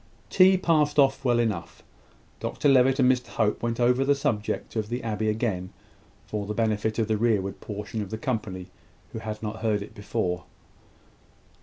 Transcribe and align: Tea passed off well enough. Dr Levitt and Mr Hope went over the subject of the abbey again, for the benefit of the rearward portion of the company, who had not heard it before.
Tea 0.31 0.57
passed 0.57 0.97
off 0.97 1.23
well 1.23 1.37
enough. 1.37 1.83
Dr 2.39 2.67
Levitt 2.69 2.97
and 2.97 3.11
Mr 3.11 3.27
Hope 3.27 3.61
went 3.61 3.79
over 3.79 4.03
the 4.03 4.15
subject 4.15 4.75
of 4.75 4.89
the 4.89 5.03
abbey 5.03 5.29
again, 5.29 5.71
for 6.25 6.47
the 6.47 6.55
benefit 6.55 6.97
of 6.97 7.07
the 7.07 7.17
rearward 7.17 7.59
portion 7.59 8.01
of 8.01 8.09
the 8.09 8.17
company, 8.17 8.71
who 9.13 9.19
had 9.19 9.43
not 9.43 9.57
heard 9.57 9.83
it 9.83 9.93
before. 9.93 10.45